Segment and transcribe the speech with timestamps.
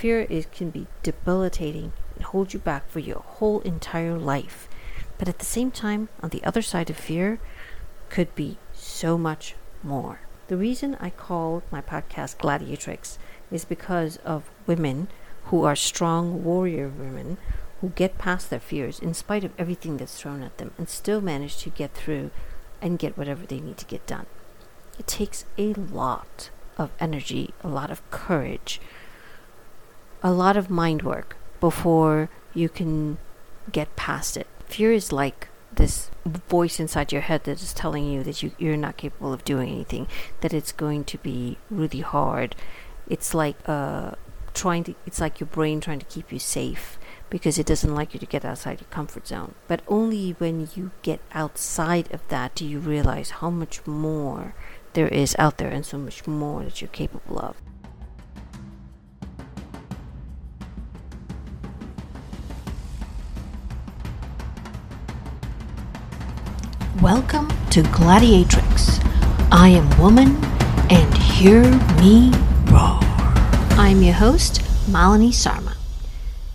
[0.00, 4.66] Fear is can be debilitating and hold you back for your whole entire life.
[5.18, 7.38] But at the same time, on the other side of fear
[8.08, 10.20] could be so much more.
[10.48, 13.18] The reason I call my podcast Gladiatrix
[13.50, 15.08] is because of women
[15.44, 17.36] who are strong warrior women
[17.82, 21.20] who get past their fears in spite of everything that's thrown at them and still
[21.20, 22.30] manage to get through
[22.80, 24.24] and get whatever they need to get done.
[24.98, 26.48] It takes a lot
[26.78, 28.80] of energy, a lot of courage,
[30.22, 33.18] a lot of mind work before you can
[33.70, 34.46] get past it.
[34.66, 38.76] Fear is like this voice inside your head that is telling you that you, you're
[38.76, 40.06] not capable of doing anything,
[40.40, 42.56] that it's going to be really hard.
[43.08, 44.12] It's like uh,
[44.54, 46.98] trying to, it's like your brain trying to keep you safe
[47.30, 49.54] because it doesn't like you to get outside your comfort zone.
[49.68, 54.54] But only when you get outside of that do you realize how much more
[54.92, 57.56] there is out there and so much more that you're capable of.
[66.98, 69.02] Welcome to Gladiatrix.
[69.50, 70.36] I am woman,
[70.90, 71.62] and hear
[71.98, 72.30] me
[72.66, 72.98] roar.
[73.78, 74.60] I'm your host,
[74.90, 75.76] Malini Sarma.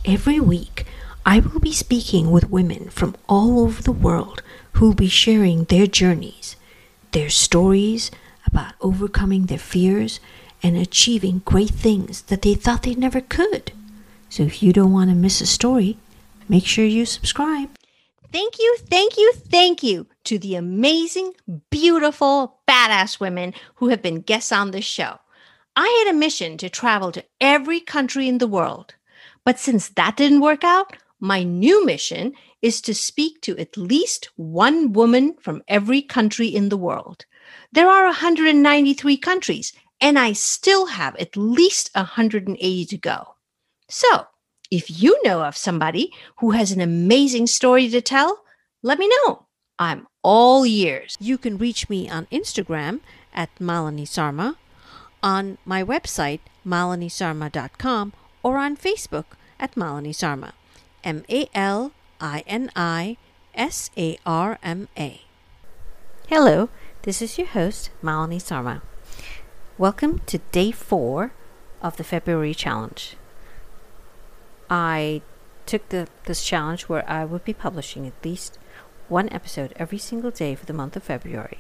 [0.04, 0.86] Every week,
[1.26, 5.64] I will be speaking with women from all over the world who will be sharing
[5.64, 6.58] their journeys,
[7.12, 8.12] their stories
[8.46, 10.20] about overcoming their fears
[10.62, 13.72] and achieving great things that they thought they never could.
[14.30, 15.98] So if you don't want to miss a story,
[16.48, 17.70] make sure you subscribe.
[18.32, 21.34] Thank you, thank you, thank you to the amazing,
[21.70, 25.20] beautiful, badass women who have been guests on this show.
[25.76, 28.96] I had a mission to travel to every country in the world.
[29.44, 34.30] But since that didn't work out, my new mission is to speak to at least
[34.36, 37.26] one woman from every country in the world.
[37.72, 43.36] There are 193 countries, and I still have at least 180 to go.
[43.90, 44.28] So,
[44.72, 48.44] if you know of somebody who has an amazing story to tell,
[48.82, 49.46] let me know.
[49.78, 51.16] I'm all years.
[51.20, 54.58] You can reach me on Instagram at Malini Sarma,
[55.22, 60.56] on my website, malinisarma.com, or on Facebook at Malini Sarma.
[61.04, 63.18] M A L I N I
[63.54, 65.22] S A R M A.
[66.28, 66.70] Hello,
[67.04, 68.82] this is your host, Malini Sarma.
[69.78, 71.34] Welcome to day four
[71.84, 73.16] of the February challenge.
[74.72, 75.22] I
[75.68, 78.58] took the, this challenge where I would be publishing at least
[79.08, 81.60] one episode every single day for the month of February.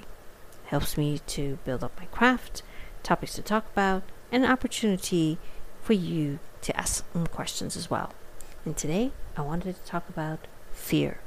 [0.65, 2.63] Helps me to build up my craft,
[3.03, 5.37] topics to talk about, and an opportunity
[5.81, 8.13] for you to ask some questions as well.
[8.65, 11.19] And today I wanted to talk about fear.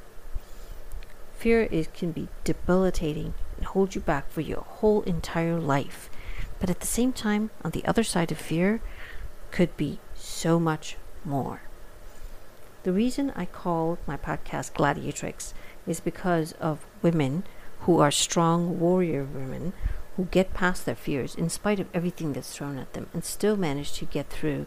[1.36, 6.10] Fear is can be debilitating and hold you back for your whole entire life.
[6.58, 8.80] But at the same time, on the other side of fear
[9.52, 11.62] could be so much more.
[12.82, 15.52] The reason I call my podcast Gladiatrix
[15.88, 17.44] is because of women
[17.80, 19.72] who are strong warrior women
[20.16, 23.56] who get past their fears in spite of everything that's thrown at them and still
[23.56, 24.66] manage to get through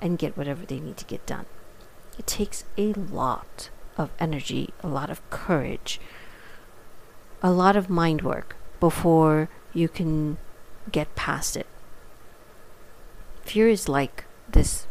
[0.00, 1.46] and get whatever they need to get done.
[2.18, 6.00] It takes a lot of energy, a lot of courage,
[7.42, 10.38] a lot of mind work before you can
[10.90, 11.66] get past it.
[13.42, 14.86] Fear is like this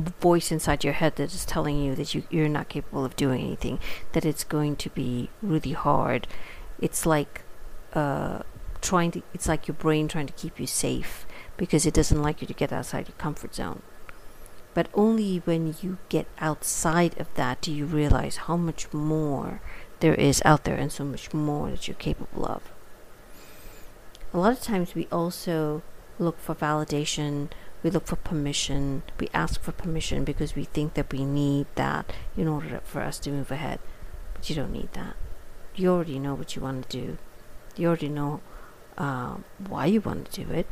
[0.00, 3.42] voice inside your head that is telling you that you, you're not capable of doing
[3.42, 3.78] anything,
[4.12, 6.26] that it's going to be really hard.
[6.80, 7.42] It's like
[7.92, 8.40] uh,
[8.80, 12.40] trying to, it's like your brain trying to keep you safe because it doesn't like
[12.40, 13.82] you to get outside your comfort zone.
[14.72, 19.60] But only when you get outside of that do you realize how much more
[20.00, 22.62] there is out there and so much more that you're capable of.
[24.32, 25.82] A lot of times we also
[26.18, 27.50] look for validation,
[27.82, 32.12] we look for permission, we ask for permission because we think that we need that
[32.36, 33.80] in order for us to move ahead.
[34.34, 35.16] But you don't need that.
[35.74, 37.18] You already know what you want to do,
[37.76, 38.40] you already know
[38.98, 39.36] uh,
[39.68, 40.66] why you want to do it,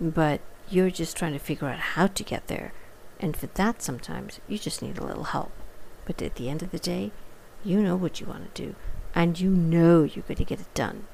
[0.00, 0.40] but
[0.70, 2.72] you're just trying to figure out how to get there.
[3.18, 5.52] And for that, sometimes you just need a little help.
[6.06, 7.12] But at the end of the day,
[7.62, 8.74] you know what you want to do,
[9.14, 11.06] and you know you're going to get it done.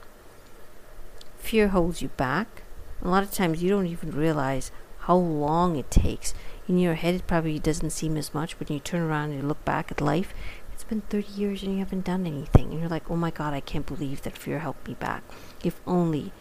[1.39, 2.63] Fear holds you back.
[3.03, 4.71] A lot of times you don't even realize
[5.01, 6.35] how long it takes.
[6.69, 8.59] In your head, it probably doesn't seem as much.
[8.59, 10.35] But when you turn around and you look back at life,
[10.73, 12.71] it's been 30 years and you haven't done anything.
[12.71, 15.23] And you're like, oh my God, I can't believe that fear helped me back.
[15.63, 16.33] If only.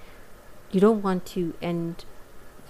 [0.72, 2.06] You don't want to end,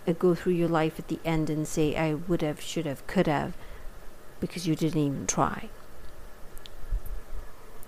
[0.07, 3.07] uh, go through your life at the end and say, I would have, should have,
[3.07, 3.55] could have,
[4.39, 5.69] because you didn't even try.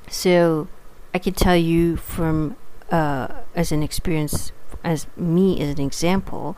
[0.10, 0.70] So
[1.14, 2.56] I can tell you from
[2.90, 4.52] uh, as an experience,
[4.84, 6.58] as me as an example,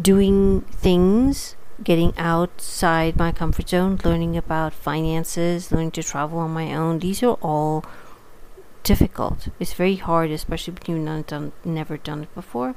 [0.00, 6.74] doing things, getting outside my comfort zone, learning about finances, learning to travel on my
[6.74, 6.98] own.
[6.98, 7.84] These are all
[8.82, 9.48] difficult.
[9.58, 12.74] It's very hard, especially when you've not done, never done it before.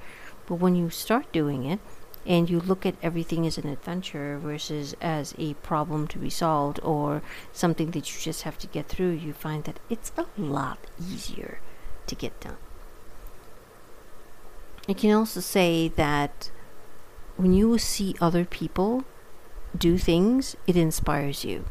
[0.47, 1.79] But when you start doing it,
[2.25, 6.79] and you look at everything as an adventure versus as a problem to be solved
[6.83, 7.21] or
[7.51, 11.59] something that you just have to get through, you find that it's a lot easier
[12.07, 12.57] to get done.
[14.87, 16.51] I can also say that
[17.37, 19.05] when you see other people
[19.77, 21.65] do things, it inspires you.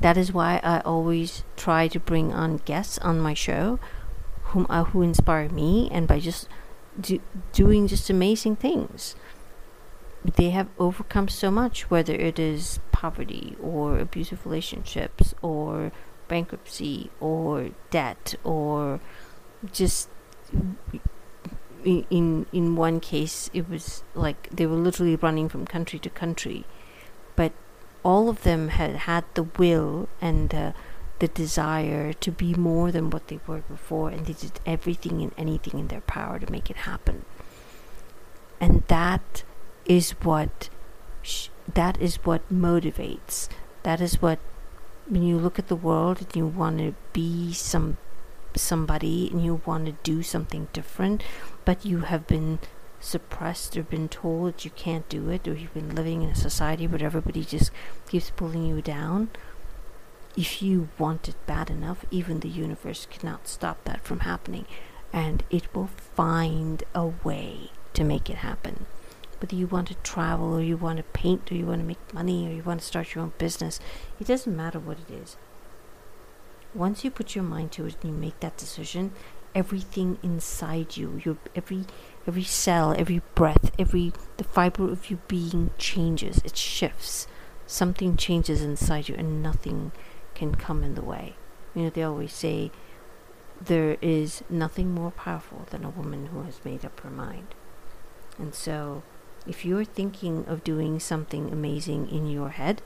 [0.00, 3.78] That is why I always try to bring on guests on my show
[4.44, 6.48] whom uh, who inspire me and by just
[7.00, 7.20] do,
[7.52, 9.14] doing just amazing things
[10.24, 15.92] they have overcome so much, whether it is poverty or abusive relationships or
[16.28, 19.00] bankruptcy or debt or
[19.72, 20.08] just
[21.84, 26.64] in in one case it was like they were literally running from country to country
[27.36, 27.52] but
[28.02, 30.74] all of them had had the will and the
[31.18, 35.32] the desire to be more than what they were before and they did everything and
[35.36, 37.24] anything in their power to make it happen
[38.60, 39.42] and that
[39.86, 40.68] is what
[41.22, 43.48] sh- that is what motivates.
[43.82, 44.38] That is what
[45.08, 47.96] when you look at the world and you want to be some
[48.54, 51.22] somebody and you want to do something different,
[51.64, 52.58] but you have been
[53.00, 56.34] suppressed or been told that you can't do it, or you've been living in a
[56.34, 57.70] society where everybody just
[58.08, 59.30] keeps pulling you down.
[60.36, 64.66] If you want it bad enough, even the universe cannot stop that from happening,
[65.12, 68.86] and it will find a way to make it happen
[69.40, 72.14] whether you want to travel or you want to paint or you want to make
[72.14, 73.80] money or you want to start your own business,
[74.20, 75.36] it doesn't matter what it is.
[76.74, 79.12] Once you put your mind to it and you make that decision,
[79.54, 81.84] everything inside you, your every
[82.26, 86.38] every cell, every breath, every the fiber of your being changes.
[86.44, 87.26] It shifts.
[87.66, 89.92] Something changes inside you and nothing
[90.34, 91.34] can come in the way.
[91.74, 92.70] You know, they always say
[93.60, 97.54] there is nothing more powerful than a woman who has made up her mind.
[98.38, 99.02] And so
[99.46, 102.82] if you're thinking of doing something amazing in your head,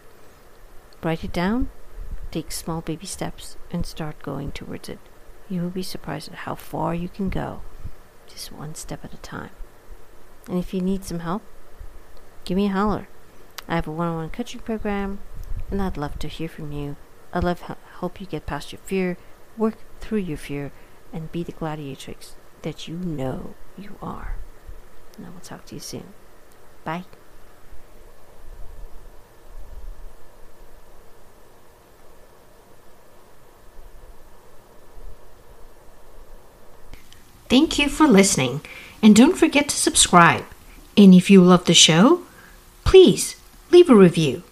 [1.03, 1.71] write it down,
[2.35, 4.99] take small baby steps, and start going towards it.
[5.49, 7.61] You will be surprised at how far you can go,
[8.27, 9.51] just one step at a time.
[10.49, 11.43] And if you need some help,
[12.45, 13.09] give me a holler.
[13.69, 15.21] I have a one on one coaching program,
[15.71, 16.97] and I'd love to hear from you.
[17.33, 19.17] I'd love to help you get past your fear,
[19.57, 20.73] work through your fear,
[21.13, 22.33] and be the gladiatrix
[22.63, 24.35] that you know you are.
[25.17, 26.15] And I will talk to you soon.
[26.83, 27.05] Bye.
[37.49, 38.63] Thank you for listening,
[39.03, 40.45] and don't forget to subscribe.
[40.97, 42.23] And if you love the show,
[42.85, 43.37] please
[43.71, 44.43] leave a review.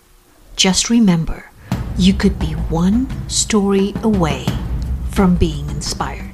[0.56, 1.50] Just remember,
[1.97, 4.47] you could be one story away
[5.11, 6.31] from being inspired.